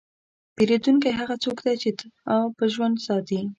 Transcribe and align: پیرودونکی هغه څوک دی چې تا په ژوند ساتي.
پیرودونکی 0.55 1.09
هغه 1.19 1.35
څوک 1.43 1.57
دی 1.65 1.75
چې 1.81 1.89
تا 1.99 2.05
په 2.57 2.63
ژوند 2.73 2.95
ساتي. 3.05 3.41